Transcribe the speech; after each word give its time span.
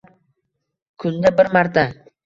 Kunda 1.05 1.35
bir 1.41 1.53
marta 1.59 1.89